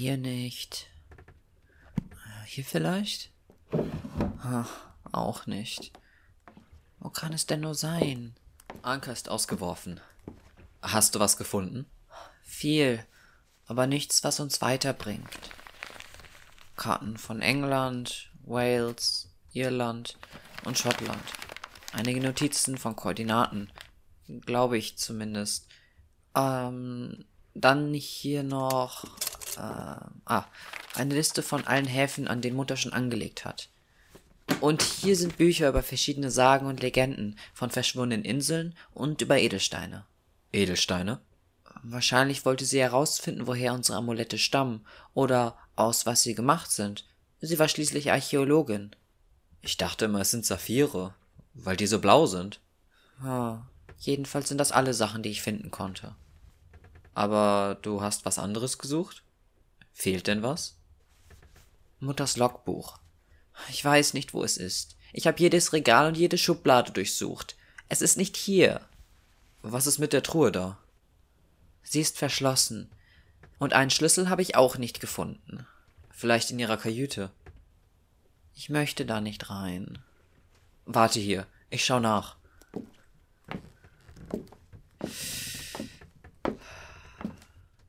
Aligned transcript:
Hier 0.00 0.16
nicht. 0.16 0.86
Hier 2.46 2.64
vielleicht? 2.64 3.32
Ach, 4.44 4.70
auch 5.10 5.46
nicht. 5.46 5.90
Wo 7.00 7.10
kann 7.10 7.32
es 7.32 7.46
denn 7.46 7.62
nur 7.62 7.74
sein? 7.74 8.36
Anker 8.82 9.12
ist 9.12 9.28
ausgeworfen. 9.28 9.98
Hast 10.82 11.16
du 11.16 11.18
was 11.18 11.36
gefunden? 11.36 11.84
Viel, 12.44 13.04
aber 13.66 13.88
nichts, 13.88 14.22
was 14.22 14.38
uns 14.38 14.60
weiterbringt. 14.60 15.36
Karten 16.76 17.16
von 17.16 17.42
England, 17.42 18.30
Wales, 18.44 19.28
Irland 19.52 20.16
und 20.64 20.78
Schottland. 20.78 21.24
Einige 21.92 22.20
Notizen 22.20 22.78
von 22.78 22.94
Koordinaten, 22.94 23.72
glaube 24.46 24.78
ich 24.78 24.96
zumindest. 24.96 25.66
Ähm, 26.36 27.24
dann 27.54 27.92
hier 27.94 28.44
noch 28.44 29.04
äh, 29.58 30.06
ah, 30.26 30.44
eine 30.94 31.14
Liste 31.14 31.42
von 31.42 31.66
allen 31.66 31.86
Häfen, 31.86 32.28
an 32.28 32.40
denen 32.40 32.56
Mutter 32.56 32.76
schon 32.76 32.92
angelegt 32.92 33.44
hat. 33.44 33.68
Und 34.60 34.82
hier 34.82 35.14
sind 35.16 35.36
Bücher 35.36 35.68
über 35.68 35.82
verschiedene 35.82 36.30
Sagen 36.30 36.66
und 36.66 36.80
Legenden 36.80 37.38
von 37.52 37.70
verschwundenen 37.70 38.24
Inseln 38.24 38.74
und 38.94 39.20
über 39.20 39.38
Edelsteine. 39.38 40.04
Edelsteine? 40.52 41.20
Wahrscheinlich 41.82 42.44
wollte 42.44 42.64
sie 42.64 42.80
herausfinden, 42.80 43.46
woher 43.46 43.74
unsere 43.74 43.98
Amulette 43.98 44.38
stammen 44.38 44.84
oder 45.14 45.56
aus 45.76 46.06
was 46.06 46.22
sie 46.22 46.34
gemacht 46.34 46.72
sind. 46.72 47.04
Sie 47.40 47.58
war 47.58 47.68
schließlich 47.68 48.10
Archäologin. 48.10 48.96
Ich 49.60 49.76
dachte 49.76 50.06
immer, 50.06 50.22
es 50.22 50.30
sind 50.30 50.44
Saphire, 50.44 51.14
weil 51.54 51.76
die 51.76 51.86
so 51.86 52.00
blau 52.00 52.26
sind. 52.26 52.60
Ja, 53.22 53.66
jedenfalls 53.98 54.48
sind 54.48 54.58
das 54.58 54.72
alle 54.72 54.94
Sachen, 54.94 55.22
die 55.22 55.30
ich 55.30 55.42
finden 55.42 55.70
konnte. 55.70 56.14
Aber 57.14 57.78
du 57.82 58.00
hast 58.00 58.24
was 58.24 58.38
anderes 58.38 58.78
gesucht? 58.78 59.22
Fehlt 59.98 60.28
denn 60.28 60.44
was? 60.44 60.76
Mutters 61.98 62.36
Logbuch. 62.36 63.00
Ich 63.68 63.84
weiß 63.84 64.14
nicht, 64.14 64.32
wo 64.32 64.44
es 64.44 64.56
ist. 64.56 64.96
Ich 65.12 65.26
habe 65.26 65.40
jedes 65.40 65.72
Regal 65.72 66.06
und 66.06 66.16
jede 66.16 66.38
Schublade 66.38 66.92
durchsucht. 66.92 67.56
Es 67.88 68.00
ist 68.00 68.16
nicht 68.16 68.36
hier. 68.36 68.80
Was 69.60 69.88
ist 69.88 69.98
mit 69.98 70.12
der 70.12 70.22
Truhe 70.22 70.52
da? 70.52 70.78
Sie 71.82 72.00
ist 72.00 72.16
verschlossen. 72.16 72.88
Und 73.58 73.72
einen 73.72 73.90
Schlüssel 73.90 74.28
habe 74.28 74.40
ich 74.40 74.54
auch 74.54 74.78
nicht 74.78 75.00
gefunden. 75.00 75.66
Vielleicht 76.12 76.52
in 76.52 76.60
ihrer 76.60 76.76
Kajüte. 76.76 77.32
Ich 78.54 78.70
möchte 78.70 79.04
da 79.04 79.20
nicht 79.20 79.50
rein. 79.50 79.98
Warte 80.86 81.18
hier, 81.18 81.44
ich 81.70 81.84
schau 81.84 81.98
nach. 81.98 82.36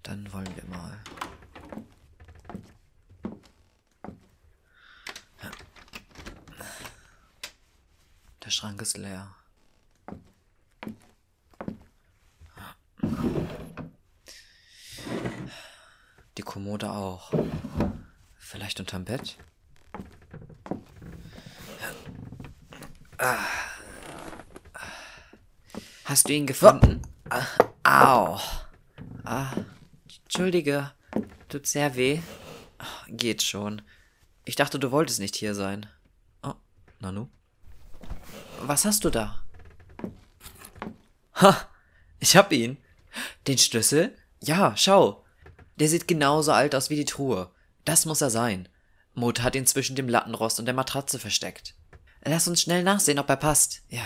Dann 0.02 0.34
wollen 0.34 0.56
wir 0.56 0.66
mal. 0.76 1.00
Der 8.50 8.54
Schrank 8.54 8.82
ist 8.82 8.98
leer. 8.98 9.36
Die 16.36 16.42
Kommode 16.42 16.92
auch. 16.92 17.32
Vielleicht 18.38 18.80
unterm 18.80 19.06
Bett? 19.06 19.38
Hast 26.06 26.28
du 26.28 26.34
ihn 26.34 26.48
gefunden? 26.48 27.04
Au. 27.84 28.40
Ah, 29.26 29.54
Entschuldige. 30.24 30.92
Tut 31.50 31.68
sehr 31.68 31.94
weh. 31.94 32.20
Geht 33.10 33.44
schon. 33.44 33.84
Ich 34.44 34.56
dachte, 34.56 34.80
du 34.80 34.90
wolltest 34.90 35.20
nicht 35.20 35.36
hier 35.36 35.54
sein. 35.54 35.86
Oh, 36.42 36.56
Nanu? 37.00 37.30
Was 38.62 38.86
hast 38.86 39.06
du 39.06 39.10
da? 39.10 39.42
Ha! 41.36 41.68
Ich 42.20 42.36
hab 42.36 42.52
ihn. 42.52 42.78
Den 43.48 43.58
Schlüssel? 43.58 44.18
Ja, 44.42 44.76
schau. 44.76 45.24
Der 45.78 45.88
sieht 45.88 46.08
genauso 46.08 46.52
alt 46.52 46.76
aus 46.76 46.90
wie 46.90 46.98
die 46.98 47.06
Truhe. 47.06 47.50
Das 47.86 48.06
muss 48.06 48.22
er 48.22 48.30
sein. 48.30 48.68
Mut 49.14 49.42
hat 49.42 49.56
ihn 49.56 49.66
zwischen 49.66 49.96
dem 49.96 50.10
Lattenrost 50.10 50.60
und 50.60 50.66
der 50.66 50.74
Matratze 50.74 51.20
versteckt. 51.20 51.74
Lass 52.24 52.48
uns 52.48 52.62
schnell 52.62 52.84
nachsehen, 52.84 53.20
ob 53.20 53.30
er 53.30 53.38
passt. 53.38 53.82
Ja. 53.90 54.06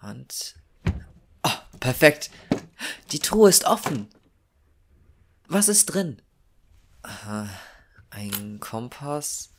Und. 0.00 0.54
Oh, 1.42 1.50
perfekt. 1.78 2.30
Die 3.12 3.18
Truhe 3.18 3.50
ist 3.50 3.64
offen. 3.64 4.08
Was 5.52 5.68
ist 5.68 5.84
drin? 5.84 6.22
Ein 8.08 8.58
Kompass, 8.58 9.50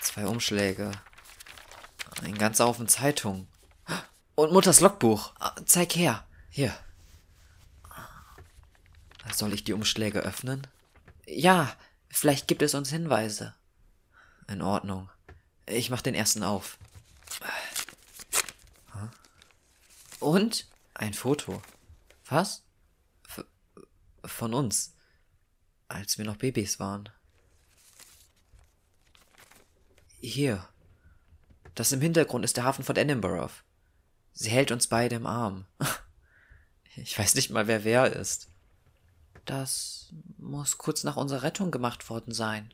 zwei 0.00 0.26
Umschläge, 0.26 0.92
ein 2.22 2.38
ganzer 2.38 2.64
Haufen 2.64 2.88
Zeitungen 2.88 3.46
und 4.34 4.54
Mutters 4.54 4.80
Logbuch. 4.80 5.34
Zeig 5.66 5.94
her. 5.94 6.26
Hier. 6.48 6.74
Soll 9.30 9.52
ich 9.52 9.62
die 9.62 9.74
Umschläge 9.74 10.20
öffnen? 10.20 10.66
Ja, 11.26 11.76
vielleicht 12.08 12.48
gibt 12.48 12.62
es 12.62 12.72
uns 12.72 12.88
Hinweise. 12.88 13.54
In 14.48 14.62
Ordnung. 14.62 15.10
Ich 15.66 15.90
mach 15.90 16.00
den 16.00 16.14
ersten 16.14 16.42
auf. 16.42 16.78
Und? 20.18 20.66
Ein 20.94 21.12
Foto. 21.12 21.60
Was? 22.24 22.62
F 23.28 23.44
von 24.24 24.54
uns. 24.54 24.93
Als 25.88 26.18
wir 26.18 26.24
noch 26.24 26.36
Babys 26.36 26.80
waren. 26.80 27.08
Hier. 30.20 30.68
Das 31.74 31.92
im 31.92 32.00
Hintergrund 32.00 32.44
ist 32.44 32.56
der 32.56 32.64
Hafen 32.64 32.84
von 32.84 32.96
Edinburgh. 32.96 33.52
Sie 34.32 34.50
hält 34.50 34.70
uns 34.70 34.86
beide 34.86 35.16
im 35.16 35.26
Arm. 35.26 35.66
Ich 36.96 37.18
weiß 37.18 37.34
nicht 37.34 37.50
mal, 37.50 37.66
wer 37.66 37.82
wer 37.82 38.12
ist. 38.12 38.46
Das 39.44 40.12
muss 40.38 40.78
kurz 40.78 41.02
nach 41.02 41.16
unserer 41.16 41.42
Rettung 41.42 41.72
gemacht 41.72 42.08
worden 42.08 42.32
sein. 42.32 42.72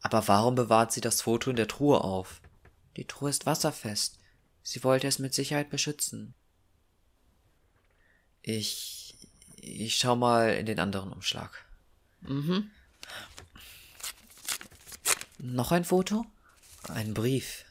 Aber 0.00 0.26
warum 0.26 0.54
bewahrt 0.54 0.90
sie 0.90 1.02
das 1.02 1.20
Foto 1.20 1.50
in 1.50 1.56
der 1.56 1.68
Truhe 1.68 2.02
auf? 2.02 2.40
Die 2.96 3.04
Truhe 3.04 3.28
ist 3.28 3.44
wasserfest. 3.44 4.18
Sie 4.62 4.82
wollte 4.84 5.06
es 5.06 5.18
mit 5.18 5.34
Sicherheit 5.34 5.68
beschützen. 5.68 6.34
Ich. 8.42 9.18
Ich 9.56 9.96
schau 9.96 10.16
mal 10.16 10.54
in 10.54 10.66
den 10.66 10.78
anderen 10.78 11.12
Umschlag. 11.12 11.65
Mhm. 12.28 12.70
Noch 15.38 15.72
ein 15.72 15.84
Foto? 15.84 16.24
Ein 16.88 17.14
Brief. 17.14 17.64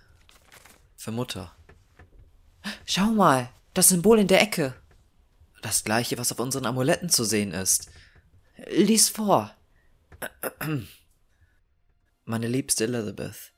Für 0.97 1.11
Mutter. 1.11 1.55
Schau 2.85 3.07
mal, 3.07 3.49
das 3.73 3.89
Symbol 3.89 4.19
in 4.19 4.27
der 4.27 4.41
Ecke. 4.41 4.73
Das 5.61 5.83
gleiche, 5.83 6.17
was 6.17 6.31
auf 6.31 6.39
unseren 6.39 6.65
Amuletten 6.65 7.09
zu 7.09 7.23
sehen 7.23 7.51
ist. 7.51 7.89
Lies 8.69 9.09
vor. 9.09 9.55
Meine 12.23 12.47
liebste 12.47 12.85
Elizabeth. 12.85 13.51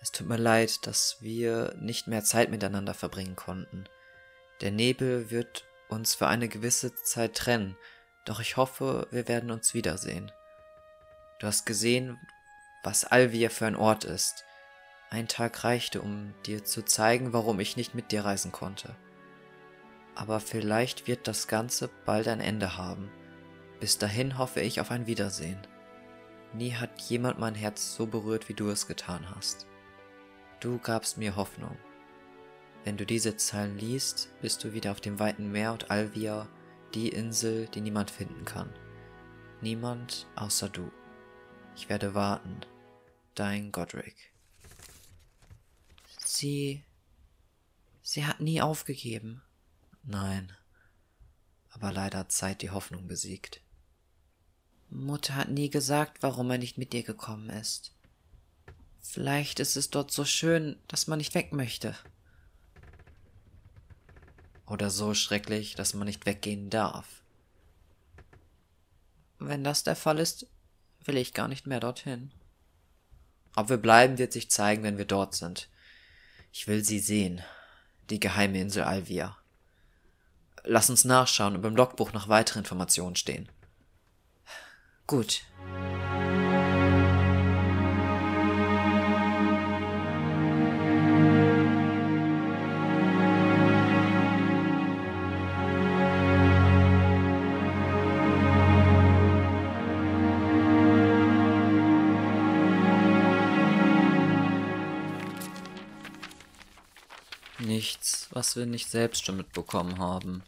Es 0.00 0.12
tut 0.12 0.28
mir 0.28 0.36
leid, 0.36 0.86
dass 0.86 1.18
wir 1.20 1.74
nicht 1.80 2.06
mehr 2.06 2.22
Zeit 2.24 2.50
miteinander 2.50 2.94
verbringen 2.94 3.36
konnten. 3.36 3.84
Der 4.60 4.70
Nebel 4.70 5.30
wird 5.30 5.64
uns 5.88 6.14
für 6.14 6.28
eine 6.28 6.48
gewisse 6.48 6.94
Zeit 6.94 7.36
trennen, 7.36 7.76
doch 8.28 8.40
ich 8.40 8.58
hoffe, 8.58 9.06
wir 9.10 9.26
werden 9.26 9.50
uns 9.50 9.72
wiedersehen. 9.72 10.30
Du 11.38 11.46
hast 11.46 11.64
gesehen, 11.64 12.18
was 12.82 13.04
Alvia 13.04 13.48
für 13.48 13.66
ein 13.66 13.76
Ort 13.76 14.04
ist. 14.04 14.44
Ein 15.10 15.28
Tag 15.28 15.64
reichte, 15.64 16.02
um 16.02 16.34
dir 16.44 16.62
zu 16.64 16.84
zeigen, 16.84 17.32
warum 17.32 17.58
ich 17.58 17.78
nicht 17.78 17.94
mit 17.94 18.12
dir 18.12 18.26
reisen 18.26 18.52
konnte. 18.52 18.94
Aber 20.14 20.40
vielleicht 20.40 21.06
wird 21.06 21.26
das 21.26 21.48
Ganze 21.48 21.88
bald 22.04 22.28
ein 22.28 22.40
Ende 22.40 22.76
haben. 22.76 23.10
Bis 23.80 23.96
dahin 23.96 24.36
hoffe 24.36 24.60
ich 24.60 24.80
auf 24.80 24.90
ein 24.90 25.06
Wiedersehen. 25.06 25.66
Nie 26.52 26.74
hat 26.74 27.00
jemand 27.02 27.38
mein 27.38 27.54
Herz 27.54 27.94
so 27.94 28.06
berührt, 28.06 28.50
wie 28.50 28.54
du 28.54 28.68
es 28.68 28.86
getan 28.86 29.34
hast. 29.34 29.66
Du 30.60 30.78
gabst 30.78 31.16
mir 31.16 31.36
Hoffnung. 31.36 31.78
Wenn 32.84 32.98
du 32.98 33.06
diese 33.06 33.36
Zeilen 33.36 33.78
liest, 33.78 34.28
bist 34.42 34.64
du 34.64 34.74
wieder 34.74 34.90
auf 34.90 35.00
dem 35.00 35.18
weiten 35.18 35.50
Meer 35.50 35.72
und 35.72 35.90
Alvia, 35.90 36.46
die 36.94 37.08
Insel, 37.08 37.66
die 37.68 37.80
niemand 37.80 38.10
finden 38.10 38.44
kann. 38.44 38.72
Niemand 39.60 40.26
außer 40.36 40.68
du. 40.68 40.90
Ich 41.76 41.88
werde 41.88 42.14
warten. 42.14 42.60
Dein 43.34 43.72
Godric. 43.72 44.32
Sie. 46.24 46.82
Sie 48.02 48.24
hat 48.24 48.40
nie 48.40 48.60
aufgegeben. 48.60 49.42
Nein. 50.02 50.52
Aber 51.70 51.92
leider 51.92 52.18
hat 52.18 52.32
Zeit 52.32 52.62
die 52.62 52.70
Hoffnung 52.70 53.06
besiegt. 53.06 53.60
Mutter 54.90 55.36
hat 55.36 55.50
nie 55.50 55.70
gesagt, 55.70 56.22
warum 56.22 56.50
er 56.50 56.58
nicht 56.58 56.78
mit 56.78 56.92
dir 56.92 57.02
gekommen 57.02 57.50
ist. 57.50 57.92
Vielleicht 59.00 59.60
ist 59.60 59.76
es 59.76 59.90
dort 59.90 60.10
so 60.10 60.24
schön, 60.24 60.78
dass 60.88 61.06
man 61.06 61.18
nicht 61.18 61.34
weg 61.34 61.52
möchte. 61.52 61.94
Oder 64.68 64.90
so 64.90 65.14
schrecklich, 65.14 65.74
dass 65.74 65.94
man 65.94 66.06
nicht 66.06 66.26
weggehen 66.26 66.70
darf. 66.70 67.06
Wenn 69.38 69.64
das 69.64 69.82
der 69.82 69.96
Fall 69.96 70.18
ist, 70.18 70.46
will 71.04 71.16
ich 71.16 71.32
gar 71.32 71.48
nicht 71.48 71.66
mehr 71.66 71.80
dorthin. 71.80 72.30
Ob 73.56 73.70
wir 73.70 73.78
bleiben, 73.78 74.18
wird 74.18 74.32
sich 74.32 74.50
zeigen, 74.50 74.82
wenn 74.82 74.98
wir 74.98 75.04
dort 75.04 75.34
sind. 75.34 75.68
Ich 76.52 76.68
will 76.68 76.84
sie 76.84 76.98
sehen. 76.98 77.42
Die 78.10 78.20
geheime 78.20 78.60
Insel 78.60 78.84
Alvia. 78.84 79.36
Lass 80.64 80.90
uns 80.90 81.04
nachschauen, 81.04 81.56
ob 81.56 81.64
im 81.64 81.76
Logbuch 81.76 82.12
noch 82.12 82.28
weitere 82.28 82.58
Informationen 82.58 83.16
stehen. 83.16 83.48
Gut. 85.06 85.42
Nichts, 107.58 108.28
was 108.30 108.54
wir 108.54 108.66
nicht 108.66 108.90
selbst 108.90 109.24
schon 109.24 109.36
mitbekommen 109.36 109.98
haben. 109.98 110.42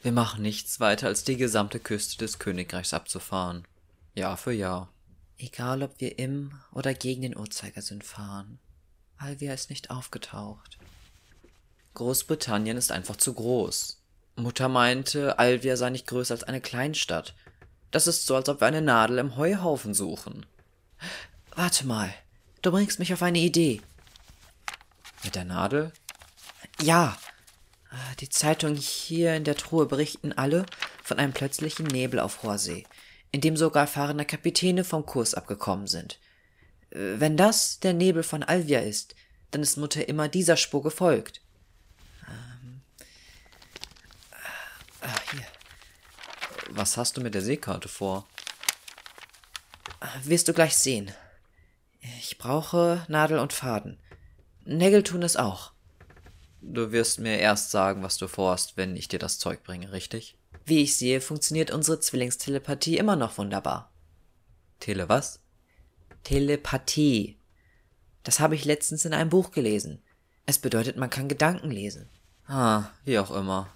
Wir 0.00 0.10
machen 0.10 0.42
nichts 0.42 0.80
weiter, 0.80 1.06
als 1.06 1.22
die 1.22 1.36
gesamte 1.36 1.78
Küste 1.78 2.18
des 2.18 2.40
Königreichs 2.40 2.92
abzufahren. 2.92 3.64
Jahr 4.14 4.36
für 4.36 4.52
Jahr. 4.52 4.88
Egal, 5.38 5.82
ob 5.82 6.00
wir 6.00 6.18
im 6.18 6.52
oder 6.72 6.92
gegen 6.92 7.22
den 7.22 7.36
Uhrzeigersinn 7.36 8.02
fahren. 8.02 8.58
Alvia 9.16 9.54
ist 9.54 9.70
nicht 9.70 9.90
aufgetaucht. 9.90 10.78
Großbritannien 11.94 12.76
ist 12.76 12.90
einfach 12.90 13.16
zu 13.16 13.34
groß. 13.34 14.00
Mutter 14.34 14.68
meinte, 14.68 15.38
Alvia 15.38 15.76
sei 15.76 15.90
nicht 15.90 16.08
größer 16.08 16.34
als 16.34 16.44
eine 16.44 16.60
Kleinstadt. 16.60 17.34
Das 17.92 18.06
ist 18.06 18.26
so, 18.26 18.34
als 18.34 18.48
ob 18.48 18.60
wir 18.60 18.66
eine 18.66 18.82
Nadel 18.82 19.18
im 19.18 19.36
Heuhaufen 19.36 19.94
suchen. 19.94 20.46
Warte 21.54 21.86
mal, 21.86 22.12
du 22.62 22.72
bringst 22.72 22.98
mich 22.98 23.12
auf 23.12 23.22
eine 23.22 23.38
Idee. 23.38 23.82
Mit 25.24 25.34
der 25.34 25.44
Nadel? 25.44 25.92
Ja. 26.80 27.16
Ah, 27.90 28.14
die 28.20 28.28
Zeitungen 28.28 28.76
hier 28.76 29.34
in 29.34 29.44
der 29.44 29.56
Truhe 29.56 29.86
berichten 29.86 30.32
alle 30.32 30.66
von 31.02 31.18
einem 31.18 31.32
plötzlichen 31.32 31.86
Nebel 31.86 32.20
auf 32.20 32.42
hoher 32.42 32.58
See, 32.58 32.86
in 33.30 33.40
dem 33.40 33.56
sogar 33.56 33.82
erfahrene 33.82 34.24
Kapitäne 34.24 34.82
vom 34.82 35.04
Kurs 35.04 35.34
abgekommen 35.34 35.86
sind. 35.86 36.18
Äh, 36.90 37.20
wenn 37.20 37.36
das 37.36 37.80
der 37.80 37.92
Nebel 37.92 38.22
von 38.22 38.42
Alvia 38.42 38.80
ist, 38.80 39.14
dann 39.50 39.62
ist 39.62 39.76
Mutter 39.76 40.08
immer 40.08 40.28
dieser 40.28 40.56
Spur 40.56 40.82
gefolgt. 40.82 41.42
Ähm. 42.26 42.80
Ah, 45.02 45.20
hier. 45.30 45.46
Was 46.70 46.96
hast 46.96 47.16
du 47.16 47.20
mit 47.20 47.34
der 47.34 47.42
Seekarte 47.42 47.88
vor? 47.88 48.26
Ah, 50.00 50.08
wirst 50.24 50.48
du 50.48 50.54
gleich 50.54 50.76
sehen. 50.76 51.12
Ich 52.18 52.38
brauche 52.38 53.04
Nadel 53.08 53.38
und 53.38 53.52
Faden. 53.52 54.00
Nägel 54.64 55.02
tun 55.02 55.22
es 55.22 55.36
auch. 55.36 55.72
Du 56.60 56.92
wirst 56.92 57.18
mir 57.18 57.38
erst 57.38 57.70
sagen, 57.70 58.02
was 58.02 58.18
du 58.18 58.28
vorhast, 58.28 58.76
wenn 58.76 58.96
ich 58.96 59.08
dir 59.08 59.18
das 59.18 59.38
Zeug 59.38 59.64
bringe, 59.64 59.90
richtig? 59.90 60.36
Wie 60.64 60.82
ich 60.82 60.96
sehe, 60.96 61.20
funktioniert 61.20 61.72
unsere 61.72 61.98
Zwillingstelepathie 61.98 62.96
immer 62.96 63.16
noch 63.16 63.36
wunderbar. 63.38 63.90
Tele 64.78 65.08
was? 65.08 65.40
Telepathie. 66.22 67.36
Das 68.22 68.38
habe 68.38 68.54
ich 68.54 68.64
letztens 68.64 69.04
in 69.04 69.12
einem 69.12 69.30
Buch 69.30 69.50
gelesen. 69.50 70.00
Es 70.46 70.58
bedeutet, 70.58 70.96
man 70.96 71.10
kann 71.10 71.28
Gedanken 71.28 71.70
lesen. 71.70 72.08
Ah, 72.46 72.84
wie 73.04 73.18
auch 73.18 73.32
immer. 73.32 73.68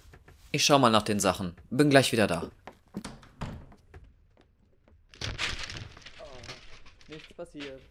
Ich 0.51 0.63
schau 0.63 0.79
mal 0.79 0.89
nach 0.89 1.03
den 1.03 1.19
Sachen. 1.19 1.55
Bin 1.69 1.89
gleich 1.89 2.13
wieder 2.13 2.27
da. 2.27 2.49
Oh, 6.19 7.09
nichts 7.09 7.33
passiert. 7.33 7.81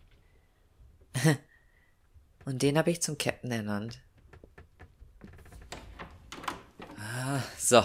Und 2.46 2.62
den 2.62 2.78
habe 2.78 2.90
ich 2.92 3.02
zum 3.02 3.18
Captain 3.18 3.50
ernannt. 3.50 3.98
Ah, 6.96 7.40
so. 7.58 7.84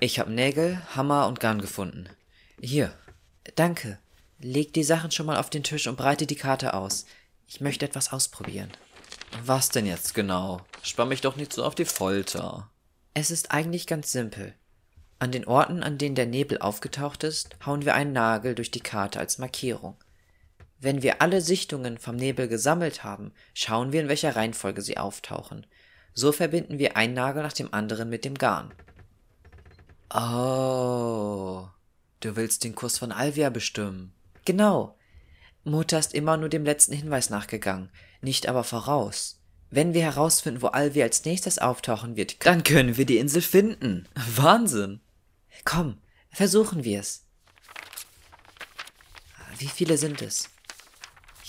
Ich 0.00 0.20
habe 0.20 0.30
Nägel, 0.30 0.80
Hammer 0.94 1.26
und 1.26 1.40
Garn 1.40 1.60
gefunden. 1.60 2.08
Hier. 2.60 2.92
Danke. 3.56 3.98
Leg 4.38 4.74
die 4.74 4.84
Sachen 4.84 5.10
schon 5.10 5.26
mal 5.26 5.38
auf 5.38 5.48
den 5.50 5.64
Tisch 5.64 5.86
und 5.86 5.96
breite 5.96 6.26
die 6.26 6.36
Karte 6.36 6.74
aus. 6.74 7.06
Ich 7.46 7.62
möchte 7.62 7.86
etwas 7.86 8.12
ausprobieren. 8.12 8.70
Was 9.44 9.70
denn 9.70 9.86
jetzt 9.86 10.14
genau? 10.14 10.60
Spann 10.82 11.08
mich 11.08 11.22
doch 11.22 11.36
nicht 11.36 11.52
so 11.52 11.64
auf 11.64 11.74
die 11.74 11.86
Folter. 11.86 12.70
Es 13.14 13.30
ist 13.30 13.50
eigentlich 13.50 13.86
ganz 13.86 14.12
simpel. 14.12 14.54
An 15.18 15.32
den 15.32 15.46
Orten, 15.46 15.82
an 15.82 15.96
denen 15.96 16.14
der 16.14 16.26
Nebel 16.26 16.58
aufgetaucht 16.58 17.24
ist, 17.24 17.56
hauen 17.64 17.86
wir 17.86 17.94
einen 17.94 18.12
Nagel 18.12 18.54
durch 18.54 18.70
die 18.70 18.80
Karte 18.80 19.18
als 19.18 19.38
Markierung. 19.38 19.96
Wenn 20.80 21.02
wir 21.02 21.20
alle 21.20 21.40
Sichtungen 21.40 21.98
vom 21.98 22.14
Nebel 22.16 22.46
gesammelt 22.46 23.02
haben, 23.02 23.32
schauen 23.52 23.92
wir, 23.92 24.00
in 24.00 24.08
welcher 24.08 24.36
Reihenfolge 24.36 24.80
sie 24.82 24.96
auftauchen. 24.96 25.66
So 26.14 26.30
verbinden 26.30 26.78
wir 26.78 26.96
einen 26.96 27.14
Nagel 27.14 27.42
nach 27.42 27.52
dem 27.52 27.74
anderen 27.74 28.08
mit 28.08 28.24
dem 28.24 28.34
Garn. 28.34 28.72
Oh, 30.12 31.66
du 32.20 32.36
willst 32.36 32.64
den 32.64 32.74
Kurs 32.74 32.98
von 32.98 33.12
Alvia 33.12 33.50
bestimmen. 33.50 34.12
Genau. 34.44 34.96
Mutter 35.64 35.98
ist 35.98 36.14
immer 36.14 36.36
nur 36.36 36.48
dem 36.48 36.64
letzten 36.64 36.94
Hinweis 36.94 37.28
nachgegangen, 37.28 37.90
nicht 38.22 38.48
aber 38.48 38.64
voraus. 38.64 39.40
Wenn 39.70 39.92
wir 39.92 40.02
herausfinden, 40.02 40.62
wo 40.62 40.68
Alvia 40.68 41.04
als 41.04 41.24
nächstes 41.24 41.58
auftauchen 41.58 42.16
wird, 42.16 42.46
dann 42.46 42.62
können 42.62 42.96
wir 42.96 43.04
die 43.04 43.18
Insel 43.18 43.42
finden. 43.42 44.08
Wahnsinn. 44.36 45.00
Komm, 45.64 45.98
versuchen 46.30 46.84
wir 46.84 47.00
es. 47.00 47.24
Wie 49.58 49.66
viele 49.66 49.98
sind 49.98 50.22
es? 50.22 50.48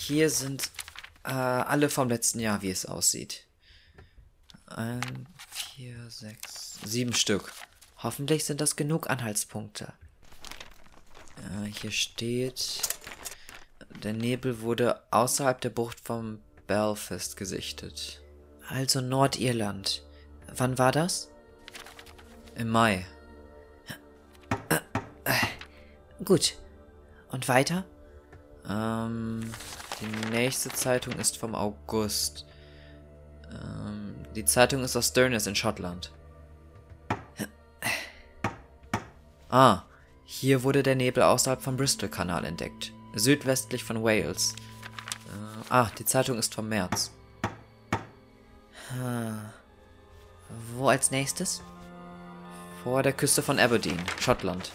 Hier 0.02 0.30
sind 0.30 0.70
äh, 1.24 1.30
alle 1.30 1.90
vom 1.90 2.08
letzten 2.08 2.40
Jahr, 2.40 2.62
wie 2.62 2.70
es 2.70 2.86
aussieht. 2.86 3.44
Ein, 4.66 5.28
vier, 5.46 5.94
sechs, 6.08 6.78
sieben 6.82 7.12
Stück. 7.12 7.52
Hoffentlich 7.98 8.46
sind 8.46 8.62
das 8.62 8.76
genug 8.76 9.10
Anhaltspunkte. 9.10 9.92
Äh, 11.36 11.66
hier 11.66 11.90
steht, 11.90 12.80
der 14.02 14.14
Nebel 14.14 14.62
wurde 14.62 15.02
außerhalb 15.10 15.60
der 15.60 15.68
Bucht 15.68 16.00
vom 16.00 16.40
Belfast 16.66 17.36
gesichtet. 17.36 18.22
Also 18.68 19.02
Nordirland. 19.02 20.02
Wann 20.56 20.78
war 20.78 20.92
das? 20.92 21.28
Im 22.54 22.70
Mai. 22.70 23.06
Gut. 26.24 26.56
Und 27.30 27.48
weiter? 27.48 27.84
Ähm, 28.66 29.52
die 30.00 30.30
nächste 30.30 30.70
Zeitung 30.70 31.14
ist 31.14 31.36
vom 31.36 31.54
August. 31.54 32.46
Ähm, 33.50 34.14
die 34.34 34.44
Zeitung 34.44 34.82
ist 34.82 34.96
aus 34.96 35.08
Stirness 35.08 35.46
in 35.46 35.54
Schottland. 35.54 36.12
Ah, 39.50 39.82
hier 40.24 40.62
wurde 40.62 40.84
der 40.84 40.94
Nebel 40.94 41.24
außerhalb 41.24 41.60
vom 41.60 41.76
Bristol-Kanal 41.76 42.44
entdeckt, 42.44 42.92
südwestlich 43.14 43.82
von 43.82 44.04
Wales. 44.04 44.54
Äh, 45.26 45.64
ah, 45.70 45.90
die 45.98 46.04
Zeitung 46.04 46.38
ist 46.38 46.54
vom 46.54 46.68
März. 46.68 47.10
Hm. 48.90 49.40
Wo 50.76 50.88
als 50.88 51.10
nächstes? 51.10 51.62
Vor 52.84 53.02
der 53.02 53.12
Küste 53.12 53.42
von 53.42 53.58
Aberdeen, 53.58 54.00
Schottland. 54.20 54.70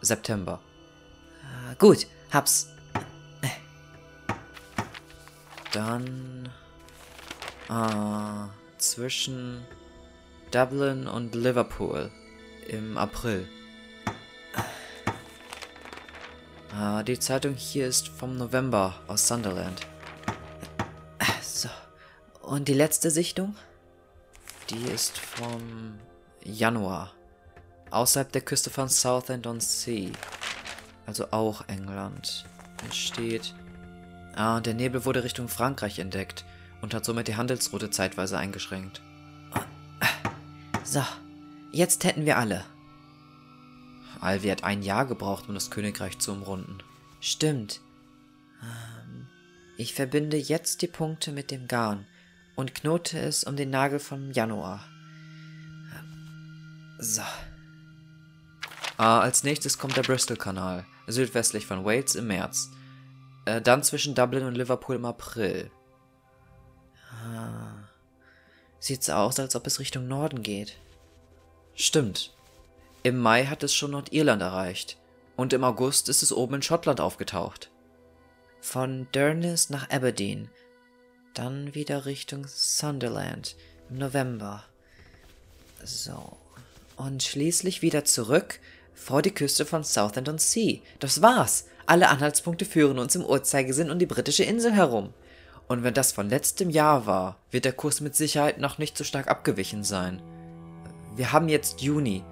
September. 0.00 0.60
Ah, 1.42 1.74
gut, 1.74 2.06
hab's. 2.32 2.68
Dann. 5.74 6.48
Ah, 7.68 8.48
zwischen 8.78 9.66
Dublin 10.52 11.08
und 11.08 11.34
Liverpool 11.34 12.12
im 12.68 12.96
April. 12.96 13.48
Ah, 16.72 17.02
die 17.02 17.18
Zeitung 17.18 17.54
hier 17.54 17.88
ist 17.88 18.06
vom 18.06 18.36
November 18.36 18.94
aus 19.08 19.26
Sunderland. 19.26 19.80
So. 21.42 21.68
Und 22.42 22.68
die 22.68 22.74
letzte 22.74 23.10
Sichtung? 23.10 23.56
Die 24.70 24.84
ist 24.84 25.18
vom 25.18 25.98
Januar. 26.44 27.12
Außerhalb 27.90 28.30
der 28.30 28.42
Küste 28.42 28.70
von 28.70 28.88
Southend-on-Sea. 28.88 30.10
Also 31.06 31.26
auch 31.32 31.66
England. 31.68 32.44
Es 32.88 32.96
steht 32.96 33.54
Ah, 34.36 34.60
der 34.60 34.74
Nebel 34.74 35.04
wurde 35.04 35.22
Richtung 35.22 35.48
Frankreich 35.48 35.98
entdeckt 35.98 36.44
und 36.80 36.92
hat 36.92 37.04
somit 37.04 37.28
die 37.28 37.36
Handelsroute 37.36 37.90
zeitweise 37.90 38.36
eingeschränkt. 38.36 39.00
So, 40.82 41.02
jetzt 41.72 42.04
hätten 42.04 42.26
wir 42.26 42.36
alle. 42.36 42.64
Alvi 44.20 44.48
hat 44.48 44.64
ein 44.64 44.82
Jahr 44.82 45.06
gebraucht, 45.06 45.48
um 45.48 45.54
das 45.54 45.70
Königreich 45.70 46.18
zu 46.18 46.32
umrunden. 46.32 46.78
Stimmt. 47.20 47.80
Ähm, 48.62 49.26
ich 49.76 49.94
verbinde 49.94 50.36
jetzt 50.36 50.82
die 50.82 50.88
Punkte 50.88 51.32
mit 51.32 51.50
dem 51.50 51.68
Garn 51.68 52.06
und 52.54 52.74
knote 52.74 53.18
es 53.18 53.44
um 53.44 53.56
den 53.56 53.70
Nagel 53.70 53.98
vom 53.98 54.30
Januar. 54.32 54.84
So. 56.98 57.22
Ah, 58.96 59.20
als 59.20 59.42
nächstes 59.42 59.78
kommt 59.78 59.96
der 59.96 60.02
Bristol-Kanal, 60.02 60.86
südwestlich 61.06 61.66
von 61.66 61.84
Wales 61.84 62.14
im 62.14 62.28
März. 62.28 62.70
Äh, 63.44 63.60
dann 63.60 63.82
zwischen 63.82 64.14
Dublin 64.14 64.44
und 64.44 64.54
Liverpool 64.54 64.96
im 64.96 65.04
April. 65.04 65.70
Ah. 67.10 67.74
Sieht 68.78 69.08
aus, 69.10 69.38
als 69.40 69.56
ob 69.56 69.66
es 69.66 69.80
Richtung 69.80 70.08
Norden 70.08 70.42
geht. 70.42 70.76
Stimmt. 71.74 72.34
Im 73.02 73.18
Mai 73.18 73.46
hat 73.46 73.62
es 73.62 73.74
schon 73.74 73.90
Nordirland 73.92 74.42
erreicht. 74.42 74.98
Und 75.36 75.52
im 75.52 75.64
August 75.64 76.08
ist 76.08 76.22
es 76.22 76.32
oben 76.32 76.56
in 76.56 76.62
Schottland 76.62 77.00
aufgetaucht. 77.00 77.70
Von 78.60 79.08
Durness 79.12 79.68
nach 79.68 79.90
Aberdeen. 79.90 80.48
Dann 81.34 81.74
wieder 81.74 82.06
Richtung 82.06 82.46
Sunderland 82.46 83.56
im 83.90 83.98
November. 83.98 84.64
So. 85.82 86.36
Und 86.96 87.22
schließlich 87.22 87.82
wieder 87.82 88.04
zurück 88.04 88.60
vor 88.94 89.20
die 89.20 89.34
Küste 89.34 89.66
von 89.66 89.82
Southend 89.82 90.28
on 90.28 90.38
Sea. 90.38 90.80
Das 91.00 91.20
war's. 91.20 91.66
Alle 91.86 92.08
Anhaltspunkte 92.08 92.64
führen 92.64 92.98
uns 92.98 93.14
im 93.14 93.24
Uhrzeigersinn 93.24 93.90
um 93.90 93.98
die 93.98 94.06
britische 94.06 94.44
Insel 94.44 94.72
herum. 94.72 95.12
Und 95.68 95.82
wenn 95.82 95.94
das 95.94 96.12
von 96.12 96.28
letztem 96.28 96.70
Jahr 96.70 97.06
war, 97.06 97.36
wird 97.50 97.64
der 97.66 97.72
Kurs 97.72 98.00
mit 98.00 98.16
Sicherheit 98.16 98.58
noch 98.58 98.78
nicht 98.78 98.96
so 98.96 99.04
stark 99.04 99.28
abgewichen 99.28 99.84
sein. 99.84 100.22
Wir 101.16 101.32
haben 101.32 101.48
jetzt 101.48 101.80
Juni. 101.82 102.22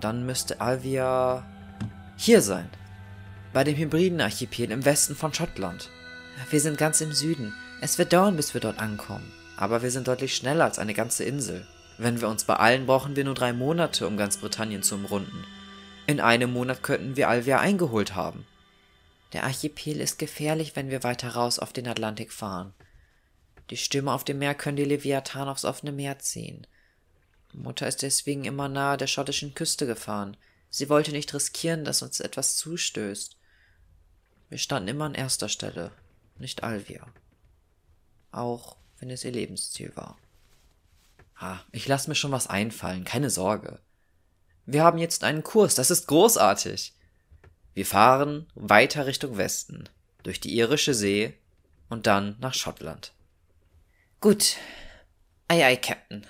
Dann 0.00 0.24
müsste 0.26 0.60
Alvia 0.60 1.44
hier 2.16 2.42
sein. 2.42 2.68
Bei 3.52 3.64
dem 3.64 3.76
Hybriden-Archipel 3.76 4.70
im 4.70 4.84
Westen 4.84 5.14
von 5.14 5.34
Schottland. 5.34 5.90
Wir 6.50 6.60
sind 6.60 6.78
ganz 6.78 7.00
im 7.00 7.12
Süden. 7.12 7.52
Es 7.80 7.98
wird 7.98 8.12
dauern, 8.12 8.36
bis 8.36 8.54
wir 8.54 8.60
dort 8.60 8.78
ankommen. 8.78 9.32
Aber 9.56 9.82
wir 9.82 9.90
sind 9.90 10.08
deutlich 10.08 10.34
schneller 10.34 10.64
als 10.64 10.78
eine 10.78 10.94
ganze 10.94 11.24
Insel. 11.24 11.66
Wenn 11.98 12.20
wir 12.20 12.28
uns 12.28 12.44
beeilen, 12.44 12.86
brauchen 12.86 13.16
wir 13.16 13.24
nur 13.24 13.34
drei 13.34 13.52
Monate, 13.52 14.06
um 14.06 14.16
ganz 14.16 14.38
Britannien 14.38 14.82
zu 14.82 14.94
umrunden. 14.94 15.44
In 16.06 16.20
einem 16.20 16.52
Monat 16.52 16.82
könnten 16.82 17.16
wir 17.16 17.28
Alvia 17.28 17.60
eingeholt 17.60 18.14
haben. 18.16 18.44
Der 19.32 19.44
Archipel 19.44 20.00
ist 20.00 20.18
gefährlich, 20.18 20.76
wenn 20.76 20.90
wir 20.90 21.02
weiter 21.02 21.30
raus 21.30 21.58
auf 21.58 21.72
den 21.72 21.88
Atlantik 21.88 22.32
fahren. 22.32 22.74
Die 23.70 23.76
Stürme 23.76 24.12
auf 24.12 24.24
dem 24.24 24.38
Meer 24.38 24.54
können 24.54 24.76
die 24.76 24.84
Leviathan 24.84 25.48
aufs 25.48 25.64
offene 25.64 25.92
Meer 25.92 26.18
ziehen. 26.18 26.66
Mutter 27.52 27.86
ist 27.86 28.02
deswegen 28.02 28.44
immer 28.44 28.68
nahe 28.68 28.96
der 28.96 29.06
schottischen 29.06 29.54
Küste 29.54 29.86
gefahren. 29.86 30.36
Sie 30.70 30.88
wollte 30.88 31.12
nicht 31.12 31.32
riskieren, 31.34 31.84
dass 31.84 32.02
uns 32.02 32.20
etwas 32.20 32.56
zustößt. 32.56 33.36
Wir 34.48 34.58
standen 34.58 34.88
immer 34.88 35.04
an 35.06 35.14
erster 35.14 35.48
Stelle, 35.48 35.92
nicht 36.38 36.62
Alvia. 36.62 37.06
Auch 38.30 38.76
wenn 38.98 39.10
es 39.10 39.24
ihr 39.24 39.32
Lebensziel 39.32 39.92
war. 39.96 40.18
Ah, 41.36 41.60
ich 41.72 41.88
lasse 41.88 42.08
mir 42.08 42.14
schon 42.14 42.32
was 42.32 42.46
einfallen, 42.46 43.04
keine 43.04 43.30
Sorge. 43.30 43.80
Wir 44.64 44.84
haben 44.84 44.98
jetzt 44.98 45.24
einen 45.24 45.42
Kurs, 45.42 45.74
das 45.74 45.90
ist 45.90 46.06
großartig. 46.06 46.94
Wir 47.74 47.86
fahren 47.86 48.46
weiter 48.54 49.06
Richtung 49.06 49.36
Westen, 49.36 49.88
durch 50.22 50.40
die 50.40 50.56
irische 50.56 50.94
See 50.94 51.34
und 51.88 52.06
dann 52.06 52.36
nach 52.40 52.54
Schottland. 52.54 53.12
Gut. 54.20 54.56
Ei, 55.48 55.64
ei, 55.64 55.76
Captain. 55.76 56.26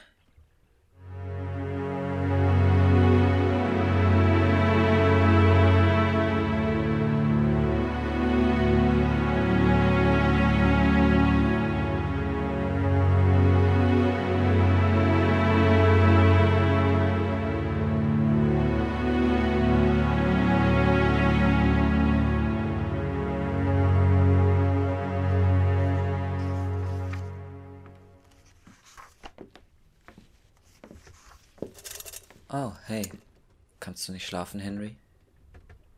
Kannst 33.93 34.09
du 34.09 34.13
nicht 34.13 34.27
schlafen, 34.27 34.59
Henry? 34.59 34.97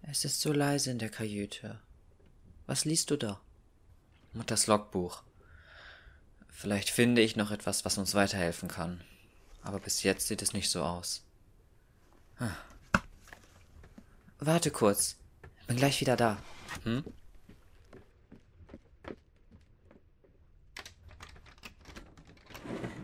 Es 0.03 0.25
ist 0.25 0.41
so 0.41 0.53
leise 0.53 0.91
in 0.91 0.99
der 0.99 1.11
Kajüte. 1.11 1.79
Was 2.67 2.85
liest 2.85 3.09
du 3.13 3.17
da? 3.17 3.41
Mutters 4.33 4.67
Logbuch. 4.67 5.23
Vielleicht 6.49 6.91
finde 6.91 7.23
ich 7.23 7.37
noch 7.37 7.53
etwas, 7.53 7.85
was 7.85 7.97
uns 7.97 8.15
weiterhelfen 8.15 8.69
kann. 8.69 9.05
Aber 9.63 9.79
bis 9.79 10.03
jetzt 10.03 10.27
sieht 10.27 10.43
es 10.43 10.53
nicht 10.53 10.71
so 10.71 10.83
aus. 10.83 11.25
Hm. 12.39 12.51
Warte 14.41 14.73
kurz. 14.73 15.15
Bin 15.69 15.77
gleich 15.77 16.01
wieder 16.01 16.17
da. 16.17 16.43
Hm? 16.83 17.05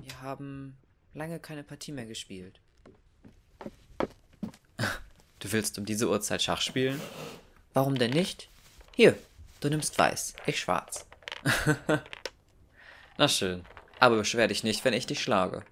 Wir 0.02 0.20
haben 0.20 0.76
lange 1.14 1.38
keine 1.38 1.62
Partie 1.62 1.92
mehr 1.92 2.06
gespielt. 2.06 2.59
Du 5.40 5.50
willst 5.52 5.78
um 5.78 5.86
diese 5.86 6.08
Uhrzeit 6.08 6.42
Schach 6.42 6.60
spielen? 6.60 7.00
Warum 7.72 7.98
denn 7.98 8.10
nicht? 8.10 8.50
Hier, 8.94 9.18
du 9.60 9.68
nimmst 9.68 9.98
weiß, 9.98 10.34
ich 10.46 10.60
schwarz. 10.60 11.06
Na 13.18 13.26
schön. 13.26 13.64
Aber 13.98 14.16
beschwer 14.16 14.48
dich 14.48 14.64
nicht, 14.64 14.84
wenn 14.84 14.92
ich 14.92 15.06
dich 15.06 15.22
schlage. 15.22 15.64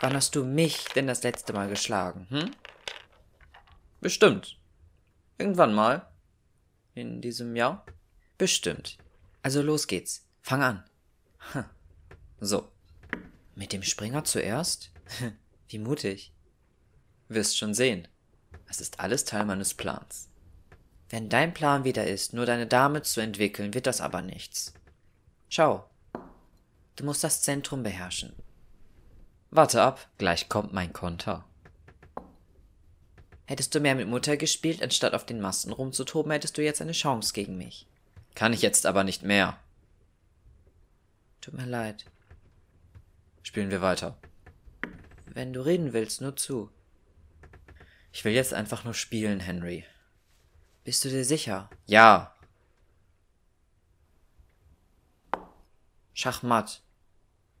Wann 0.00 0.14
hast 0.14 0.34
du 0.34 0.44
mich 0.44 0.84
denn 0.94 1.06
das 1.06 1.22
letzte 1.22 1.52
Mal 1.52 1.68
geschlagen, 1.68 2.26
hm? 2.30 2.50
Bestimmt. 4.00 4.58
Irgendwann 5.38 5.74
mal. 5.74 6.10
In 6.94 7.20
diesem 7.20 7.54
Jahr? 7.56 7.86
Bestimmt. 8.38 8.98
Also 9.42 9.62
los 9.62 9.86
geht's. 9.86 10.26
Fang 10.42 10.62
an. 10.62 10.84
So. 12.38 12.70
Mit 13.54 13.72
dem 13.72 13.82
Springer 13.82 14.24
zuerst? 14.24 14.90
Wie 15.68 15.78
mutig. 15.78 16.34
Wirst 17.28 17.56
schon 17.56 17.72
sehen. 17.72 18.06
Es 18.68 18.80
ist 18.80 19.00
alles 19.00 19.24
Teil 19.24 19.44
meines 19.44 19.74
Plans. 19.74 20.28
Wenn 21.08 21.28
dein 21.28 21.54
Plan 21.54 21.84
wieder 21.84 22.06
ist, 22.06 22.34
nur 22.34 22.46
deine 22.46 22.66
Dame 22.66 23.02
zu 23.02 23.20
entwickeln, 23.20 23.74
wird 23.74 23.86
das 23.86 24.00
aber 24.00 24.22
nichts. 24.22 24.74
Schau. 25.48 25.88
Du 26.96 27.04
musst 27.04 27.22
das 27.22 27.42
Zentrum 27.42 27.82
beherrschen. 27.82 28.34
Warte 29.50 29.82
ab, 29.82 30.08
gleich 30.18 30.48
kommt 30.48 30.72
mein 30.72 30.92
Konter. 30.92 31.44
Hättest 33.46 33.74
du 33.74 33.80
mehr 33.80 33.94
mit 33.94 34.08
Mutter 34.08 34.36
gespielt, 34.36 34.82
anstatt 34.82 35.14
auf 35.14 35.24
den 35.24 35.40
Masten 35.40 35.72
rumzutoben, 35.72 36.32
hättest 36.32 36.58
du 36.58 36.62
jetzt 36.62 36.82
eine 36.82 36.92
Chance 36.92 37.32
gegen 37.32 37.56
mich. 37.56 37.86
Kann 38.34 38.52
ich 38.52 38.60
jetzt 38.60 38.86
aber 38.86 39.04
nicht 39.04 39.22
mehr. 39.22 39.56
Tut 41.40 41.54
mir 41.54 41.66
leid. 41.66 42.06
Spielen 43.44 43.70
wir 43.70 43.80
weiter. 43.80 44.18
Wenn 45.26 45.52
du 45.52 45.64
reden 45.64 45.92
willst, 45.92 46.20
nur 46.20 46.34
zu. 46.34 46.70
Ich 48.16 48.24
will 48.24 48.32
jetzt 48.32 48.54
einfach 48.54 48.82
nur 48.82 48.94
spielen, 48.94 49.40
Henry. 49.40 49.84
Bist 50.84 51.04
du 51.04 51.10
dir 51.10 51.22
sicher? 51.22 51.68
Ja. 51.84 52.34
Schachmatt. 56.14 56.80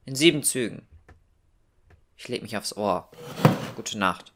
In 0.06 0.14
sieben 0.14 0.42
Zügen. 0.42 0.88
Ich 2.16 2.28
leg 2.28 2.40
mich 2.40 2.56
aufs 2.56 2.74
Ohr. 2.74 3.10
Gute 3.74 3.98
Nacht. 3.98 4.32